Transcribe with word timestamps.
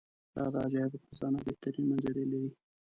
دا 0.35 0.43
د 0.53 0.55
عجایبو 0.65 1.03
خزانه 1.05 1.39
بهترینې 1.45 1.87
منظرې 1.89 2.25
لري. 2.31 2.49